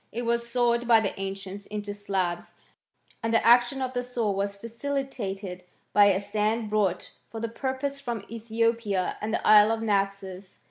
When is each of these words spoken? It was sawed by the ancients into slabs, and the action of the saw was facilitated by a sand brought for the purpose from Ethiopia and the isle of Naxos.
It 0.11 0.23
was 0.23 0.49
sawed 0.51 0.87
by 0.87 0.99
the 0.99 1.13
ancients 1.19 1.67
into 1.67 1.93
slabs, 1.93 2.55
and 3.21 3.31
the 3.31 3.45
action 3.45 3.83
of 3.83 3.93
the 3.93 4.01
saw 4.01 4.31
was 4.31 4.55
facilitated 4.55 5.63
by 5.93 6.05
a 6.05 6.19
sand 6.19 6.71
brought 6.71 7.11
for 7.29 7.39
the 7.39 7.47
purpose 7.47 7.99
from 7.99 8.25
Ethiopia 8.27 9.17
and 9.21 9.31
the 9.31 9.45
isle 9.47 9.71
of 9.71 9.83
Naxos. 9.83 10.57